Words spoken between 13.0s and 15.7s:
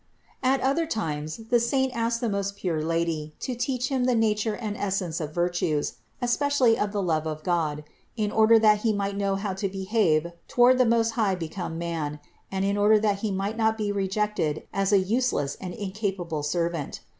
he might not be rejected as a useless